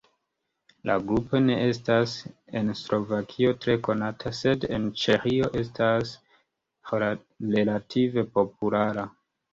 La 0.89 0.93
grupo 1.09 1.41
ne 1.47 1.57
estas 1.65 2.15
en 2.61 2.71
Slovakio 2.79 3.53
tre 3.67 3.75
konata, 3.89 4.33
sed 4.39 4.65
en 4.79 4.87
Ĉeĥio 5.03 5.53
estas 5.61 6.15
relative 7.53 8.29
populara. 8.39 9.09